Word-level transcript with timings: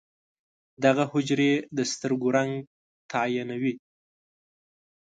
دغه 0.83 1.03
حجرې 1.11 1.51
د 1.77 1.79
سترګو 1.91 2.27
رنګ 2.37 2.51
تعیینوي. 3.11 3.73